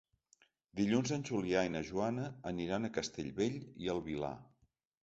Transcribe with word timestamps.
Dilluns 0.79 1.13
en 1.17 1.25
Julià 1.31 1.61
i 1.67 1.71
na 1.75 1.83
Joana 1.91 2.27
aniran 2.55 2.89
a 2.89 2.93
Castellbell 2.99 3.63
i 3.87 3.95
el 3.97 4.05
Vilar. 4.11 4.35